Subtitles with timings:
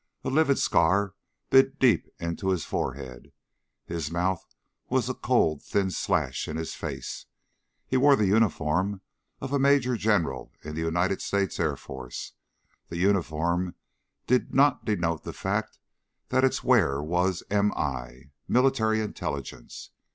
[0.23, 1.13] A livid scar
[1.51, 3.31] bit deep into his forehead;
[3.85, 4.43] his mouth
[4.89, 7.27] was a cold thin slash in his face.
[7.85, 9.01] He wore the uniform
[9.41, 12.33] of a Major General in the United States Air Force.
[12.89, 13.75] The uniform
[14.25, 15.77] did not denote the fact
[16.29, 18.31] that its wearer was M.I.
[18.47, 19.91] Military Intelligence.